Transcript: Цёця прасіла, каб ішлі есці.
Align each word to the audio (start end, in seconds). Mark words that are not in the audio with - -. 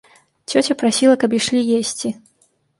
Цёця 0.53 0.77
прасіла, 0.79 1.19
каб 1.25 1.37
ішлі 1.43 1.63
есці. 1.79 2.15